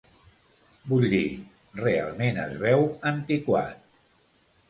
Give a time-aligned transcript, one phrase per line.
[0.93, 1.25] Vull dir,
[1.81, 3.87] realment es veu antiquat.